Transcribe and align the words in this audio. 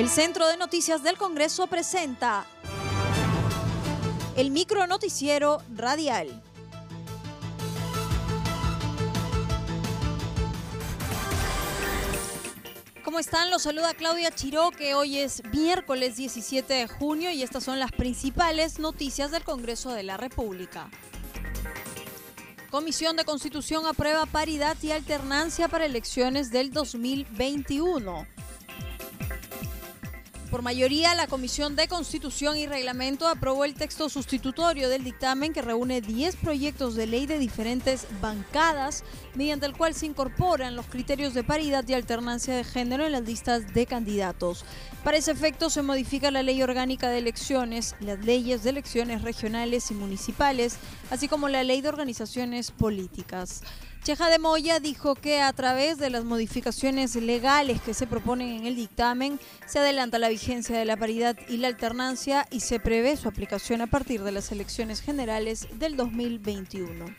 El 0.00 0.08
Centro 0.08 0.46
de 0.46 0.56
Noticias 0.56 1.02
del 1.02 1.18
Congreso 1.18 1.66
presenta 1.66 2.46
el 4.34 4.50
micro 4.50 4.86
noticiero 4.86 5.62
radial. 5.76 6.42
¿Cómo 13.04 13.18
están? 13.18 13.50
Los 13.50 13.64
saluda 13.64 13.92
Claudia 13.92 14.30
Chiró, 14.34 14.70
que 14.70 14.94
hoy 14.94 15.18
es 15.18 15.44
miércoles 15.52 16.16
17 16.16 16.72
de 16.72 16.88
junio 16.88 17.30
y 17.30 17.42
estas 17.42 17.62
son 17.62 17.78
las 17.78 17.92
principales 17.92 18.78
noticias 18.78 19.30
del 19.30 19.44
Congreso 19.44 19.92
de 19.92 20.04
la 20.04 20.16
República. 20.16 20.88
Comisión 22.70 23.16
de 23.16 23.26
Constitución 23.26 23.84
aprueba 23.84 24.24
paridad 24.24 24.78
y 24.80 24.92
alternancia 24.92 25.68
para 25.68 25.84
elecciones 25.84 26.50
del 26.50 26.72
2021. 26.72 28.39
Por 30.50 30.62
mayoría, 30.62 31.14
la 31.14 31.28
Comisión 31.28 31.76
de 31.76 31.86
Constitución 31.86 32.56
y 32.56 32.66
Reglamento 32.66 33.28
aprobó 33.28 33.64
el 33.64 33.74
texto 33.74 34.08
sustitutorio 34.08 34.88
del 34.88 35.04
dictamen 35.04 35.52
que 35.52 35.62
reúne 35.62 36.00
10 36.00 36.34
proyectos 36.36 36.96
de 36.96 37.06
ley 37.06 37.26
de 37.26 37.38
diferentes 37.38 38.08
bancadas, 38.20 39.04
mediante 39.36 39.66
el 39.66 39.76
cual 39.76 39.94
se 39.94 40.06
incorporan 40.06 40.74
los 40.74 40.86
criterios 40.86 41.34
de 41.34 41.44
paridad 41.44 41.84
y 41.86 41.94
alternancia 41.94 42.56
de 42.56 42.64
género 42.64 43.06
en 43.06 43.12
las 43.12 43.22
listas 43.22 43.72
de 43.72 43.86
candidatos. 43.86 44.64
Para 45.04 45.18
ese 45.18 45.30
efecto, 45.30 45.70
se 45.70 45.82
modifica 45.82 46.32
la 46.32 46.42
ley 46.42 46.60
orgánica 46.62 47.10
de 47.10 47.18
elecciones, 47.18 47.94
las 48.00 48.18
leyes 48.24 48.64
de 48.64 48.70
elecciones 48.70 49.22
regionales 49.22 49.92
y 49.92 49.94
municipales, 49.94 50.78
así 51.12 51.28
como 51.28 51.48
la 51.48 51.62
ley 51.62 51.80
de 51.80 51.90
organizaciones 51.90 52.72
políticas. 52.72 53.62
Cheja 54.02 54.30
de 54.30 54.38
Moya 54.38 54.80
dijo 54.80 55.14
que 55.14 55.42
a 55.42 55.52
través 55.52 55.98
de 55.98 56.08
las 56.08 56.24
modificaciones 56.24 57.16
legales 57.16 57.82
que 57.82 57.92
se 57.92 58.06
proponen 58.06 58.48
en 58.48 58.66
el 58.66 58.74
dictamen 58.74 59.38
se 59.66 59.78
adelanta 59.78 60.18
la 60.18 60.30
vigencia 60.30 60.78
de 60.78 60.86
la 60.86 60.96
paridad 60.96 61.36
y 61.48 61.58
la 61.58 61.68
alternancia 61.68 62.46
y 62.50 62.60
se 62.60 62.80
prevé 62.80 63.18
su 63.18 63.28
aplicación 63.28 63.82
a 63.82 63.88
partir 63.88 64.22
de 64.22 64.32
las 64.32 64.52
elecciones 64.52 65.02
generales 65.02 65.68
del 65.78 65.96
2021. 65.96 67.14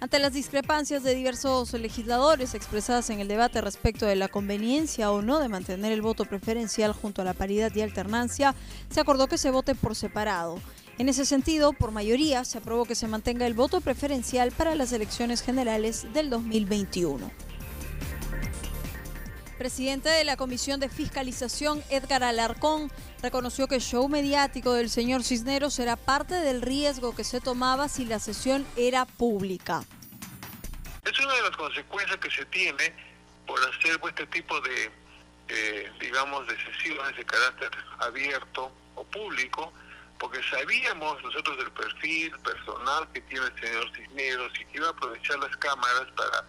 Ante 0.00 0.20
las 0.20 0.32
discrepancias 0.32 1.02
de 1.02 1.14
diversos 1.14 1.74
legisladores 1.74 2.54
expresadas 2.54 3.10
en 3.10 3.20
el 3.20 3.28
debate 3.28 3.60
respecto 3.60 4.06
de 4.06 4.16
la 4.16 4.28
conveniencia 4.28 5.10
o 5.10 5.20
no 5.20 5.38
de 5.38 5.48
mantener 5.48 5.92
el 5.92 6.00
voto 6.00 6.24
preferencial 6.24 6.92
junto 6.92 7.20
a 7.20 7.26
la 7.26 7.34
paridad 7.34 7.70
y 7.74 7.82
alternancia, 7.82 8.54
se 8.88 9.00
acordó 9.00 9.26
que 9.26 9.36
se 9.36 9.50
vote 9.50 9.74
por 9.74 9.94
separado. 9.94 10.58
En 10.98 11.08
ese 11.08 11.24
sentido, 11.24 11.72
por 11.72 11.92
mayoría, 11.92 12.44
se 12.44 12.58
aprobó 12.58 12.84
que 12.84 12.96
se 12.96 13.06
mantenga 13.06 13.46
el 13.46 13.54
voto 13.54 13.80
preferencial 13.80 14.50
para 14.50 14.74
las 14.74 14.92
elecciones 14.92 15.42
generales 15.42 16.12
del 16.12 16.28
2021. 16.28 17.30
Presidente 19.58 20.08
de 20.08 20.24
la 20.24 20.36
Comisión 20.36 20.80
de 20.80 20.88
Fiscalización, 20.88 21.84
Edgar 21.88 22.24
Alarcón, 22.24 22.90
reconoció 23.22 23.68
que 23.68 23.76
el 23.76 23.80
show 23.80 24.08
mediático 24.08 24.72
del 24.72 24.90
señor 24.90 25.22
Cisneros 25.22 25.78
era 25.78 25.94
parte 25.94 26.34
del 26.34 26.62
riesgo 26.62 27.14
que 27.14 27.22
se 27.22 27.40
tomaba 27.40 27.88
si 27.88 28.04
la 28.04 28.18
sesión 28.18 28.66
era 28.76 29.04
pública. 29.04 29.84
Es 31.04 31.20
una 31.20 31.34
de 31.34 31.42
las 31.42 31.56
consecuencias 31.56 32.18
que 32.18 32.30
se 32.30 32.44
tiene 32.46 32.92
por 33.46 33.60
hacer 33.60 34.00
este 34.04 34.26
tipo 34.26 34.60
de, 34.62 34.90
eh, 35.46 35.92
digamos, 36.00 36.44
de 36.48 36.56
sesiones 36.56 37.16
de 37.16 37.24
carácter 37.24 37.70
abierto 38.00 38.72
o 38.96 39.04
público, 39.04 39.72
porque 40.18 40.40
sabíamos 40.50 41.22
nosotros 41.22 41.56
del 41.58 41.70
perfil 41.70 42.32
personal 42.40 43.08
que 43.12 43.20
tiene 43.22 43.46
el 43.46 43.60
señor 43.60 43.90
Cisneros 43.94 44.52
y 44.60 44.64
que 44.66 44.78
iba 44.78 44.88
a 44.88 44.90
aprovechar 44.90 45.38
las 45.38 45.56
cámaras 45.58 46.06
para, 46.16 46.44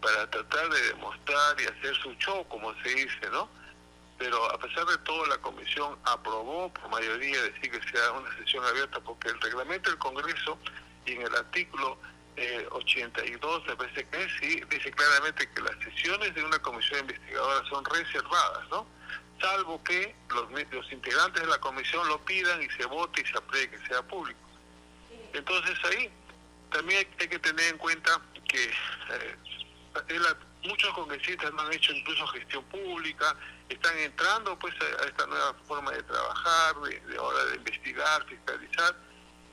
para 0.00 0.30
tratar 0.30 0.68
de 0.68 0.82
demostrar 0.88 1.60
y 1.60 1.64
hacer 1.64 1.94
su 1.96 2.12
show, 2.14 2.46
como 2.48 2.74
se 2.82 2.88
dice, 2.90 3.30
¿no? 3.32 3.48
Pero 4.18 4.44
a 4.52 4.58
pesar 4.58 4.86
de 4.86 4.98
todo, 4.98 5.26
la 5.26 5.38
comisión 5.38 5.98
aprobó 6.04 6.72
por 6.72 6.88
mayoría 6.90 7.42
decir 7.42 7.70
que 7.70 7.90
sea 7.90 8.12
una 8.12 8.36
sesión 8.36 8.64
abierta, 8.64 9.00
porque 9.00 9.28
el 9.28 9.40
reglamento 9.40 9.90
del 9.90 9.98
Congreso 9.98 10.58
y 11.06 11.12
en 11.12 11.22
el 11.22 11.34
artículo 11.34 11.98
82, 12.70 13.62
eh, 13.62 13.68
me 13.68 13.76
parece 13.76 14.06
que 14.08 14.28
sí, 14.40 14.60
dice 14.68 14.90
claramente 14.90 15.48
que 15.50 15.62
las 15.62 15.76
sesiones 15.78 16.34
de 16.34 16.44
una 16.44 16.58
comisión 16.58 17.00
investigadora 17.00 17.64
son 17.68 17.84
reservadas, 17.84 18.68
¿no? 18.70 18.86
Salvo 19.44 19.82
que 19.84 20.14
los, 20.30 20.50
los 20.50 20.92
integrantes 20.92 21.42
de 21.42 21.48
la 21.48 21.58
comisión 21.58 22.08
lo 22.08 22.18
pidan 22.24 22.62
y 22.62 22.68
se 22.70 22.86
vote 22.86 23.20
y 23.20 23.26
se 23.26 23.36
apruebe 23.36 23.70
que 23.70 23.86
sea 23.86 24.02
público. 24.02 24.40
Entonces 25.34 25.76
ahí 25.84 26.10
también 26.70 27.06
hay, 27.18 27.28
que 27.28 27.38
tener 27.38 27.66
en 27.72 27.78
cuenta 27.78 28.20
que 28.48 28.64
eh, 28.64 29.36
muchos 30.62 30.92
congresistas 30.94 31.52
no 31.52 31.62
han 31.62 31.72
hecho 31.72 31.92
incluso 31.92 32.26
gestión 32.28 32.64
pública, 32.64 33.36
están 33.68 33.96
entrando 33.98 34.58
pues 34.58 34.74
a, 34.80 35.04
esta 35.04 35.26
nueva 35.26 35.54
forma 35.68 35.90
de 35.92 36.02
trabajar, 36.02 36.76
de, 36.80 37.00
de 37.00 37.18
hora 37.18 37.44
de 37.46 37.56
investigar, 37.56 38.24
fiscalizar, 38.26 38.96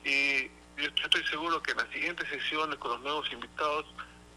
y 0.06 0.48
yo 0.78 0.90
estoy 1.04 1.26
seguro 1.28 1.62
que 1.62 1.72
en 1.72 1.78
las 1.78 1.90
siguientes 1.90 2.28
sesiones 2.30 2.78
con 2.78 2.92
los 2.92 3.02
nuevos 3.02 3.32
invitados 3.32 3.86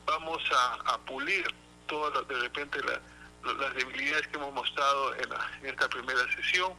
vamos 0.04 0.42
a, 0.52 0.98
pulir 1.06 1.46
todo 1.86 2.10
de 2.22 2.34
repente 2.40 2.80
la, 2.82 3.00
las 3.52 3.74
debilidades 3.74 4.26
que 4.28 4.36
hemos 4.36 4.52
mostrado 4.52 5.14
en, 5.14 5.28
en 5.62 5.70
esta 5.70 5.88
primera 5.88 6.20
sesión. 6.36 6.72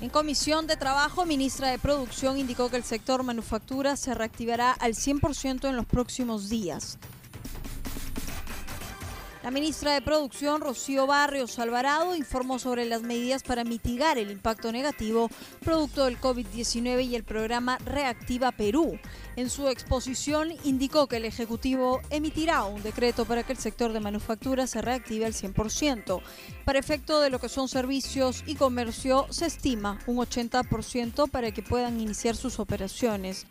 En 0.00 0.10
comisión 0.10 0.66
de 0.66 0.76
trabajo, 0.76 1.24
ministra 1.24 1.70
de 1.70 1.78
Producción 1.78 2.36
indicó 2.36 2.70
que 2.70 2.76
el 2.76 2.84
sector 2.84 3.22
manufactura 3.22 3.96
se 3.96 4.14
reactivará 4.14 4.72
al 4.72 4.92
100% 4.92 5.68
en 5.68 5.76
los 5.76 5.86
próximos 5.86 6.50
días. 6.50 6.98
La 9.46 9.52
ministra 9.52 9.94
de 9.94 10.02
Producción, 10.02 10.60
Rocío 10.60 11.06
Barrios 11.06 11.60
Alvarado, 11.60 12.16
informó 12.16 12.58
sobre 12.58 12.84
las 12.84 13.02
medidas 13.02 13.44
para 13.44 13.62
mitigar 13.62 14.18
el 14.18 14.32
impacto 14.32 14.72
negativo 14.72 15.30
producto 15.64 16.06
del 16.06 16.20
COVID-19 16.20 17.04
y 17.04 17.14
el 17.14 17.22
programa 17.22 17.78
Reactiva 17.84 18.50
Perú. 18.50 18.98
En 19.36 19.48
su 19.48 19.68
exposición 19.68 20.48
indicó 20.64 21.06
que 21.06 21.18
el 21.18 21.24
Ejecutivo 21.24 22.00
emitirá 22.10 22.64
un 22.64 22.82
decreto 22.82 23.24
para 23.24 23.44
que 23.44 23.52
el 23.52 23.58
sector 23.58 23.92
de 23.92 24.00
manufactura 24.00 24.66
se 24.66 24.82
reactive 24.82 25.26
al 25.26 25.32
100%. 25.32 26.20
Para 26.64 26.80
efecto 26.80 27.20
de 27.20 27.30
lo 27.30 27.38
que 27.38 27.48
son 27.48 27.68
servicios 27.68 28.42
y 28.48 28.56
comercio, 28.56 29.28
se 29.30 29.46
estima 29.46 30.00
un 30.08 30.16
80% 30.16 31.30
para 31.30 31.52
que 31.52 31.62
puedan 31.62 32.00
iniciar 32.00 32.34
sus 32.34 32.58
operaciones 32.58 33.46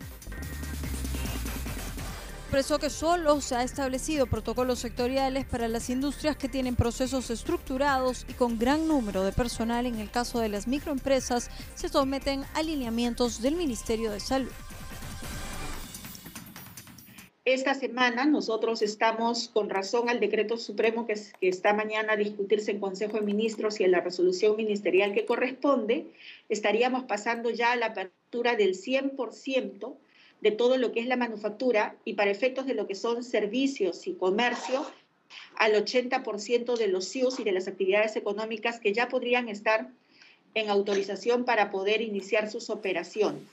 expresó 2.46 2.78
que 2.78 2.92
solo 2.92 3.42
se 3.42 3.56
ha 3.56 3.64
establecido 3.64 4.28
protocolos 4.28 4.78
sectoriales 4.78 5.46
para 5.46 5.68
las 5.68 5.90
industrias 5.90 6.38
que 6.38 6.48
tienen 6.48 6.76
procesos 6.76 7.32
estructurados 7.32 8.24
y 8.30 8.34
con 8.34 8.60
gran 8.60 8.88
número 8.88 9.24
de 9.24 9.32
personal. 9.32 9.88
En 9.88 10.00
el 10.00 10.12
caso 10.12 10.40
de 10.40 10.50
las 10.50 10.68
microempresas, 10.68 11.50
se 11.74 11.90
someten 11.90 12.44
alineamientos 12.54 13.42
del 13.42 13.56
Ministerio 13.56 14.12
de 14.12 14.20
Salud. 14.20 14.52
Esta 17.46 17.74
semana 17.74 18.26
nosotros 18.26 18.84
estamos 18.84 19.48
con 19.48 19.72
razón 19.72 20.08
al 20.08 20.20
decreto 20.20 20.58
supremo 20.58 21.08
que, 21.08 21.16
que, 21.42 21.50
está 21.50 21.74
mañana 21.74 22.14
a 22.14 22.16
discutirse 22.16 22.70
en 22.70 22.80
Consejo 22.80 23.18
de 23.18 23.26
Ministros 23.26 23.80
y 23.80 23.86
en 23.86 23.92
la 23.92 24.02
resolución 24.02 24.56
ministerial 24.56 25.14
que 25.16 25.26
corresponde, 25.26 26.06
estaríamos 26.48 27.06
pasando 27.06 27.50
ya 27.50 27.72
a 27.72 27.76
la 27.76 27.88
apertura 27.88 28.56
del 28.56 28.76
100% 28.76 29.96
de 30.42 30.52
todo 30.52 30.78
lo 30.78 30.92
que 30.92 31.00
es 31.00 31.08
la 31.08 31.16
manufactura 31.16 31.96
y 32.06 32.14
para 32.14 32.32
efectos 32.32 32.66
de 32.66 32.76
lo 32.76 32.88
que 32.88 32.96
son 32.96 33.24
servicios 33.24 34.08
y 34.08 34.14
comercio, 34.14 34.86
al 35.58 35.74
80% 35.74 36.78
de 36.78 36.88
los 36.88 37.10
CIUs 37.12 37.40
y 37.40 37.44
de 37.44 37.52
las 37.52 37.68
actividades 37.68 38.16
económicas 38.16 38.80
que 38.80 38.94
ya 38.94 39.08
podrían 39.08 39.50
estar 39.50 39.90
en 40.54 40.70
autorización 40.70 41.46
para 41.46 41.72
poder 41.72 42.02
iniciar 42.02 42.50
sus 42.50 42.70
operaciones. 42.70 43.44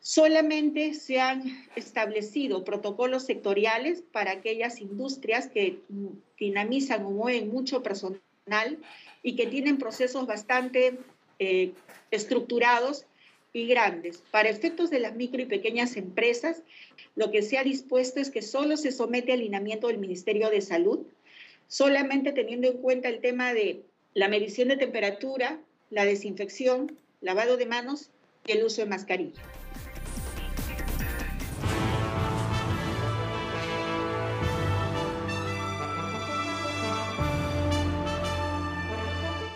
Solamente 0.00 0.94
se 0.94 1.20
han 1.20 1.68
establecido 1.74 2.64
protocolos 2.64 3.24
sectoriales 3.24 4.02
para 4.12 4.30
aquellas 4.32 4.80
industrias 4.80 5.48
que 5.48 5.80
dinamizan 6.38 7.04
o 7.04 7.10
mueven 7.10 7.50
mucho 7.50 7.82
personal 7.82 8.78
y 9.22 9.34
que 9.34 9.46
tienen 9.46 9.76
procesos 9.78 10.26
bastante 10.26 10.98
eh, 11.38 11.72
estructurados 12.10 13.04
y 13.52 13.66
grandes. 13.66 14.22
Para 14.30 14.48
efectos 14.48 14.90
de 14.90 15.00
las 15.00 15.16
micro 15.16 15.40
y 15.42 15.46
pequeñas 15.46 15.96
empresas, 15.96 16.62
lo 17.16 17.30
que 17.30 17.42
se 17.42 17.58
ha 17.58 17.64
dispuesto 17.64 18.20
es 18.20 18.30
que 18.30 18.42
solo 18.42 18.76
se 18.76 18.92
somete 18.92 19.32
al 19.32 19.40
alineamiento 19.40 19.88
del 19.88 19.98
Ministerio 19.98 20.50
de 20.50 20.60
Salud, 20.60 21.06
solamente 21.66 22.32
teniendo 22.32 22.68
en 22.68 22.78
cuenta 22.78 23.08
el 23.08 23.20
tema 23.20 23.52
de 23.52 23.82
la 24.14 24.28
medición 24.28 24.68
de 24.68 24.76
temperatura, 24.76 25.60
la 25.90 26.04
desinfección, 26.04 26.96
lavado 27.20 27.56
de 27.56 27.66
manos 27.66 28.10
y 28.46 28.52
el 28.52 28.64
uso 28.64 28.82
de 28.82 28.88
mascarilla. 28.88 29.42